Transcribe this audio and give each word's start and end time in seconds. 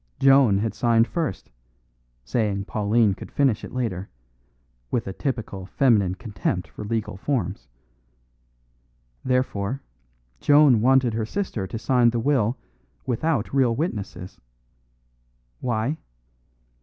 Joan 0.19 0.57
had 0.57 0.73
signed 0.73 1.05
first, 1.07 1.51
saying 2.25 2.65
Pauline 2.65 3.13
could 3.13 3.31
finish 3.31 3.63
it 3.63 3.71
later, 3.71 4.09
with 4.89 5.05
a 5.05 5.13
typical 5.13 5.67
feminine 5.67 6.15
contempt 6.15 6.67
for 6.67 6.83
legal 6.83 7.17
forms. 7.17 7.67
Therefore, 9.23 9.83
Joan 10.39 10.81
wanted 10.81 11.13
her 11.13 11.25
sister 11.27 11.67
to 11.67 11.77
sign 11.77 12.09
the 12.09 12.19
will 12.19 12.57
without 13.05 13.53
real 13.53 13.75
witnesses. 13.75 14.41
Why? 15.59 15.97